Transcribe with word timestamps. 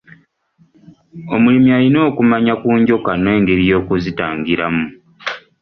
Omulimi 1.35 1.69
alina 1.77 1.99
okumanya 2.09 2.53
ku 2.61 2.69
njoka 2.79 3.11
n'engeri 3.21 3.63
y'okuzitangiramu. 3.71 4.85